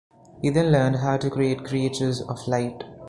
He 0.41 0.49
then 0.49 0.71
learned 0.71 0.95
how 0.95 1.17
to 1.17 1.29
create 1.29 1.63
creatures 1.63 2.21
of 2.23 2.47
light. 2.47 2.83